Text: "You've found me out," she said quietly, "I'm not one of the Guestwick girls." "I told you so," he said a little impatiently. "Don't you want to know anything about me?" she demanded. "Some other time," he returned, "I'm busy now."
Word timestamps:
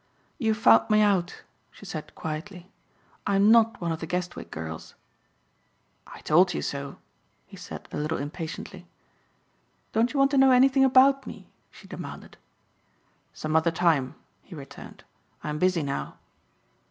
"You've 0.39 0.57
found 0.57 0.89
me 0.89 1.01
out," 1.01 1.43
she 1.69 1.85
said 1.85 2.15
quietly, 2.15 2.71
"I'm 3.27 3.51
not 3.51 3.79
one 3.79 3.91
of 3.91 3.99
the 3.99 4.07
Guestwick 4.07 4.49
girls." 4.49 4.95
"I 6.07 6.21
told 6.21 6.55
you 6.55 6.63
so," 6.63 6.97
he 7.45 7.55
said 7.55 7.87
a 7.91 7.97
little 7.97 8.17
impatiently. 8.17 8.87
"Don't 9.93 10.11
you 10.11 10.17
want 10.17 10.31
to 10.31 10.39
know 10.39 10.49
anything 10.49 10.83
about 10.83 11.27
me?" 11.27 11.51
she 11.69 11.85
demanded. 11.87 12.37
"Some 13.31 13.55
other 13.55 13.69
time," 13.69 14.15
he 14.41 14.55
returned, 14.55 15.03
"I'm 15.43 15.59
busy 15.59 15.83
now." 15.83 16.17